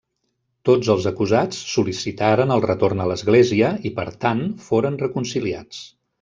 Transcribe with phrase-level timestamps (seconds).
[0.69, 5.85] Tots els acusats sol·licitaren el retorn a l'església i, per tant, foren reconciliats.